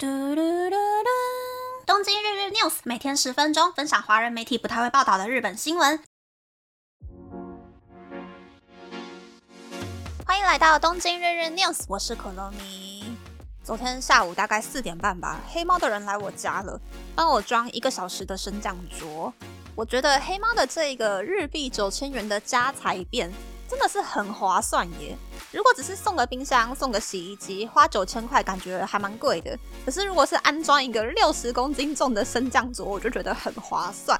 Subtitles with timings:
[0.00, 1.08] 嘟嘟嘟嘟！
[1.84, 6.00] 东京日日 news 每天十分钟，分享华人媒体不太会报道的日本新闻。
[10.24, 13.16] 欢迎来到东京日日 news，我是可乐米。
[13.64, 16.80] 昨天下午大概四点半吧，黑猫的人来我家了，
[17.16, 19.34] 帮我装一个小时的升降桌。
[19.74, 23.32] 我觉得黑猫的这个日币九千元的家财变
[23.68, 25.16] 真的是很划算耶。
[25.52, 29.56] 如果只是送个冰箱、送个洗衣机，花九千块，感觉还蛮贵的。
[29.84, 34.18] 可是如果是安装一个六十公斤重的升降桌，我就觉得很划算。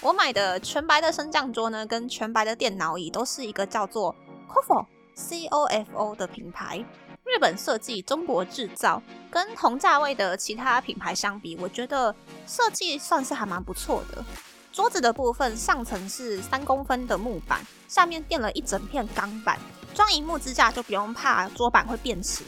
[0.00, 4.14] 我买的全白的升降桌呢，跟全白的电脑椅都是一个叫做
[4.48, 6.84] Cofo C O F O 的品牌，
[7.24, 9.02] 日本设计，中国制造。
[9.30, 12.14] 跟同价位的其他品牌相比，我觉得
[12.46, 14.24] 设计算是还蛮不错的。
[14.74, 19.56] 桌子的部分上层是三公分的木板，下面垫了一整片钢板。
[19.94, 22.44] 装荧幕支架就不用怕桌板会变形，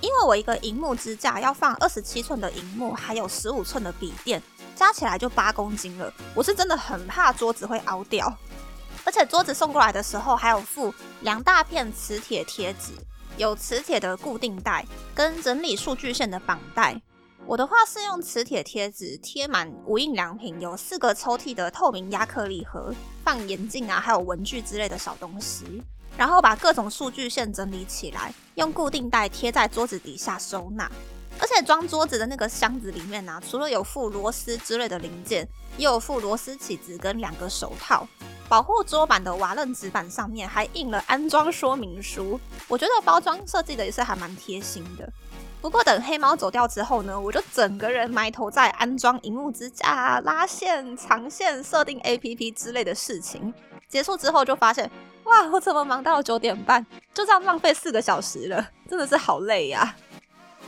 [0.00, 4.42] 因为我一个荧幕支架要放二十七寸的荧幕，还有十五寸的笔电，
[4.74, 6.10] 加起来就八公斤了。
[6.34, 8.34] 我是真的很怕桌子会凹掉，
[9.04, 12.92] 而且桌子送过来的时候还有附两大片磁铁贴纸，
[13.36, 14.82] 有磁铁的固定带
[15.14, 16.98] 跟整理数据线的绑带。
[17.44, 25.82] 我的话是用磁铁贴纸贴满无印良品有四个抽屉的透明亚克力盒，放眼镜啊，还有文具之类的小东西。
[26.16, 30.90] 然后把各种数据线整理起来，用固定带贴在桌子底下收纳。
[31.38, 38.08] 而且装桌子的那个箱子里面呢，除了有附螺丝之类的零件，也有附螺丝起子跟两个手套。
[38.48, 42.40] 保护桌板的瓦楞纸板上面还印了安装说明书。
[42.68, 45.12] 我觉得包装设计的也是还蛮贴心的。
[45.68, 53.52] 不过等黑猫走掉之后呢，我就整个人埋头在安装荧幕支架、拉线、长线、设定 APP 之类的事情。
[53.88, 54.90] 结束之后就发现。
[55.24, 59.96] 哇，我怎么忙到九点半，就这样浪费四个小时了，真的是好累呀！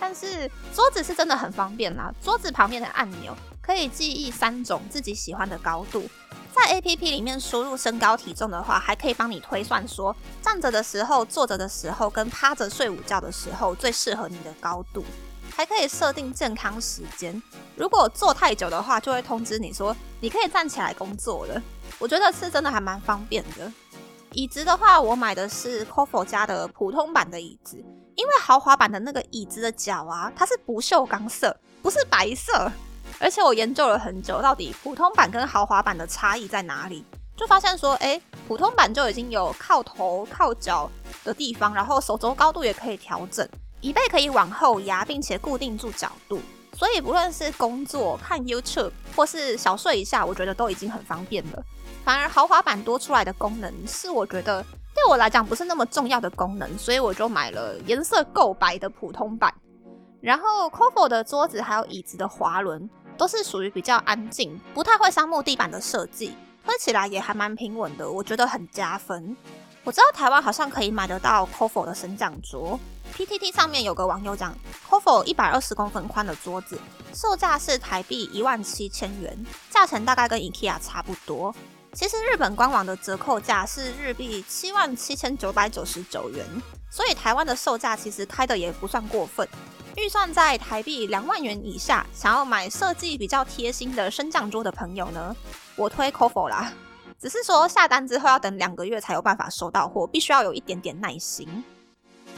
[0.00, 6.02] 但是桌子是真的很方便啦，桌子旁边的按钮可以记忆三种自己喜欢的高度，
[6.54, 15.04] 在 A P P 里面输入身高体重的话，还可以帮你推算说站着的时候、坐着的时候跟趴着睡午觉的时候最适合你的高度，
[15.54, 17.40] 还可以设定健康时间，
[17.76, 21.62] 如果坐太久的话，就会通知你说你可以站起来工作了。
[21.98, 23.72] 我觉得是真的还蛮方便的。
[24.32, 27.76] 椅子的话，我买的是 Cofo 家的普通版的椅子，
[28.14, 32.70] 因为豪华版的那个椅子的脚啊，它是不锈钢色，不是白色。
[33.20, 37.04] 而且我研究了很久，到底普通版跟豪华版的差异在哪里，
[37.36, 40.90] 就发现说，哎，普通版就已经有靠头、靠脚
[41.24, 43.46] 的地方，然后手肘高度也可以调整，
[43.80, 46.40] 椅背可以往后压，并且固定住角度，
[46.74, 51.62] 所以不论是工作、看 YouTube 或是小睡一下，我觉得都已经很方便了。
[52.04, 54.62] 反而豪华版多出来的功能是我觉得
[54.94, 59.52] 对我来讲不是那么重要的功能，所以我就买了颜色够白的普通版。
[60.20, 66.34] 然后 Cofo 的桌子还有椅子的滑轮都是属于比较安静、不太会伤木地板的设计，
[66.64, 69.36] 推起来也还蛮平稳的，我觉得很加分。
[69.84, 72.78] 我知道台湾好像可以买得到 Cofo 的升降桌
[73.16, 74.54] ，PTT 上面有个网友讲
[74.88, 76.78] ，Cofo 一百二十公分宽的桌子
[77.12, 79.36] 售价是台币一万七千元，
[79.70, 81.54] 价钱大概跟 IKEA 差不多。
[81.94, 86.46] 其实日本官网的折扣价是日币七万七千九百九十九元，
[86.90, 89.48] 所以台湾的售价其实开的也不算过分。
[89.98, 95.34] 预算在台币两万元以下，想要买设计比较贴心的升降桌的朋友呢，
[95.74, 96.72] 我推 Cofo 啦。
[97.20, 101.64] 只是说下单之后要等两个月才有办法收到货，必须要有一点点耐心。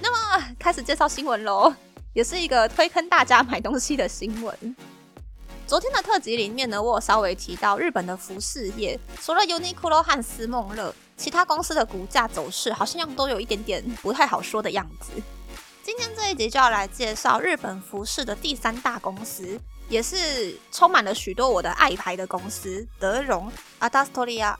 [0.00, 1.70] 那么开始介绍新闻喽，
[2.14, 4.76] 也是一个推坑大家买东西的新闻。
[5.66, 15.22] 昨天的特辑里面呢，我有稍微提到日本的服饰业，除了 Uniqlo 和思梦乐，其他公司的股价走势好像都有一点点不太好说的样子。
[15.82, 19.58] 今天这一集就要来介绍日本服饰的第三大公司，
[19.88, 24.56] 也是充满了许多我的爱牌的公司——德荣 （Adastoria）。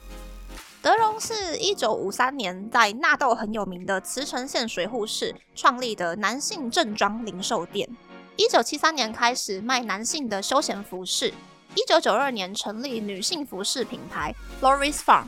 [0.81, 7.87] 德荣是一九五三年在纳豆很有名的茨城县水户市创立的男性正装零售店。
[8.35, 11.31] 一九七三年开始卖男性的休闲服饰，
[11.75, 15.25] 一九九二年成立女性服饰品牌 Loris Farm，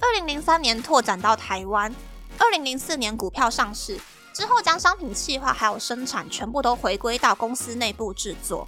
[0.00, 1.92] 二零零三年拓展到台湾，
[2.38, 3.98] 二零零四年股票上市
[4.32, 8.66] 之后，将商品企划还有生产全部都回归到公司内部制作。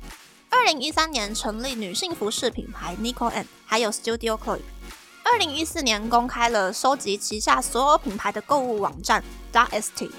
[0.50, 4.61] 二零一三年成立女性服饰品牌 Nico and，还有 Studio Clip。
[5.25, 10.11] 二零一四年公开了收集旗下所有品牌的购物网站 ZST。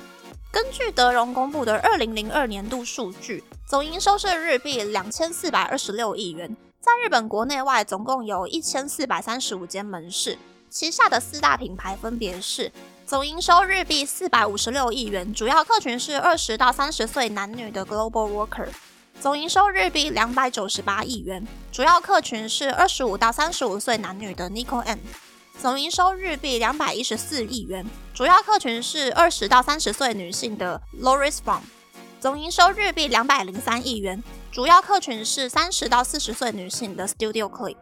[0.51, 3.44] 根据德荣公布的二零零二年度数据。
[3.68, 10.38] 总营收是日币两千四百二十六亿元，在日本国内外总共有一千四百三十五间门市，
[10.69, 12.71] 旗下的四大品牌分别是
[13.05, 18.67] 总营收日币四百五十六亿元，主要客群是二十到三十岁男女的 Global Worker，
[19.21, 24.97] 总营收日币两百九十八亿元，主要客群是二十五到三十五岁男女的 Nico M。
[25.61, 31.61] 总营收日币两百一十四亿元，主要客群是二十到三十岁女性的 Loris Farm。
[32.19, 37.77] 总营收日币两百零三亿元，主要客群是三十到四十岁女性的 Studio Clip。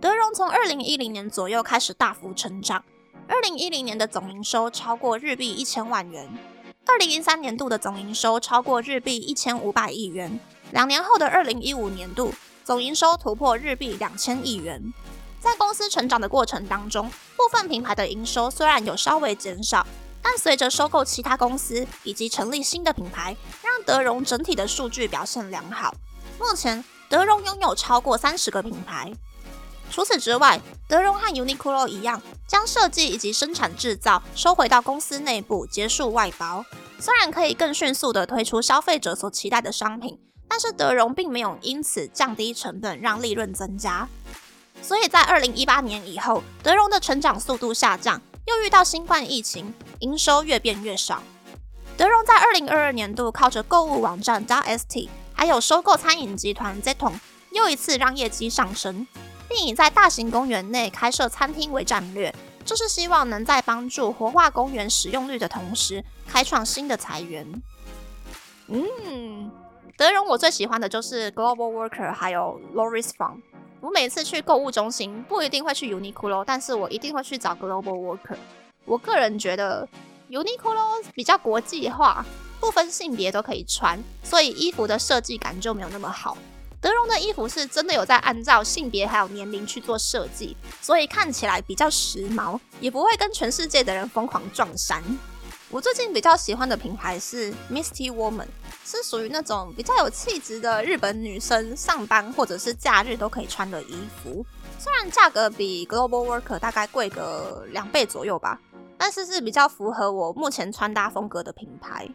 [0.00, 2.82] 德荣从二零一零年左右开始大幅成长，
[3.26, 6.28] 二零一零年的总营收超过日币一千万元，
[6.86, 10.38] 二零一三年度的总营收超过日币一千五百亿元，
[10.72, 12.32] 两年后的二零一五年度
[12.64, 14.92] 总营收突破日币两千亿元。
[15.40, 19.86] 在公司成长的过程当中，部分品牌的营收虽然有稍微减少。
[20.26, 25.94] 但随着收购其他公司以及成立新的品牌，让德荣整体的数据表现良好。
[26.40, 29.12] 目前，德荣拥有超过三十个品牌。
[29.90, 36.64] 除此之外，德荣和 Uniqlo 一样，将设计以及生产制造收回到公司内部，结束外包。
[36.98, 44.08] 虽然可以更迅速地推出消费者所期待的商品，但是德荣并没有因此降低成本，让利润增加。
[44.82, 48.20] 所以在二零一八年以后，德荣的成长速度下降。
[48.46, 51.22] 又遇到新冠疫情，营收越变越少。
[51.96, 57.14] 德荣在二零二二年度靠着购物网站加 ST，还有收购餐饮集团 Zeton，
[57.52, 59.06] 又一次让业绩上升，
[59.48, 62.34] 并以在大型公园内开设餐厅为战略。
[62.64, 67.46] 这是希望能在帮助活化公园使用率的同时，开创新的财源。
[68.68, 69.50] 嗯，
[69.98, 73.42] 德荣我最喜欢的就是 Global Worker，还有 Loris Farm。
[73.80, 78.38] 我每次去购物中心不一定会去 Uniqlo，但是我一定会去找 Global Worker。
[78.86, 79.86] 我个人觉得
[80.30, 82.24] Uniqlo 比较国际化，
[82.60, 86.38] 不分性别都可以穿，所以衣服的设计感就没有那么好。
[86.84, 95.02] 德荣的衣服是真的有在按照性别还有年龄去做设计，所以看起来比较时髦，也不会跟全世界的人疯狂撞衫。
[95.70, 98.48] 我最近比较喜欢的品牌是 Misty Woman，
[98.84, 104.44] 是属于那种比较有气质的日本女生上班或者是假日都可以穿的衣服。
[104.78, 108.60] 虽然价格比 Global Worker 大概贵个两倍左右吧，
[108.98, 112.06] 但是是比较符合我目前穿搭风格的品牌。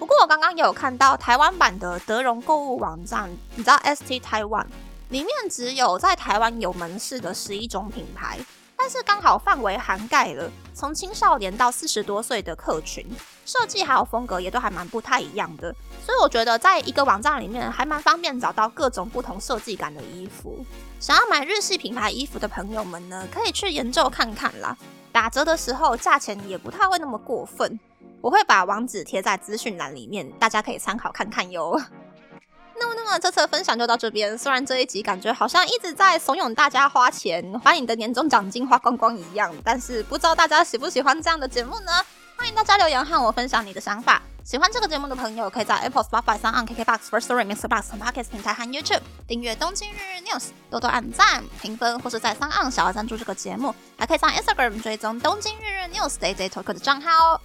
[0.00, 4.64] 不过我刚刚有看到台湾版的德荣购物网站，你知道 ST Taiwan
[5.10, 8.38] 里面只有在台湾有门市的十一种品牌。
[8.78, 13.06] 但是刚好范围涵盖了从青少年到四十多岁的客群，
[13.44, 15.70] 设计还有风格也都还蛮不太一样的，
[16.02, 20.64] 所以我觉得在一个网站里面还蛮方便找到各种不同设计感的衣服。
[20.98, 24.74] 想要买日系品牌衣服的朋友们呢，可以去研究看看啦。
[25.12, 27.78] 打折的时候价钱也不太会那么过分，
[28.20, 31.80] 我会把网址贴在资讯栏里面，大家可以参考看看哟。
[32.78, 34.36] 那么，那么这次的分享就到这边。
[34.36, 41.92] 虽然这一集感觉好像一直在怂恿大家花钱，把你的年终奖金花光光一样，但是不知道大家喜不喜欢这样的节目呢？
[42.36, 44.22] 欢迎大家留言和我分享你的想法。
[44.42, 47.68] 喜欢这个节目的朋友，可以在 Apple、Spotify、s o n KKBox、First Story、Mr.
[47.68, 50.40] Box 和 Podcast 平台和 YouTube 订阅《东京日日 News》，
[50.70, 53.74] 多多按赞、评分，或是在 s o n 小额赞助这个节目。
[53.98, 57.40] 还可以上 Instagram 追踪《东京日日 News》Day Day Talk 的账号哦。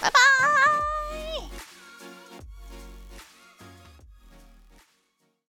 [0.00, 0.99] 拜拜。